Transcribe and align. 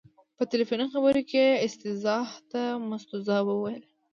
په 0.37 0.43
تلیفوني 0.51 0.85
خبرو 0.93 1.21
کې 1.29 1.43
یې 1.51 1.59
استیضاح 1.65 2.29
ته 2.51 2.61
مستوزا 2.89 3.37
وویل. 3.45 3.83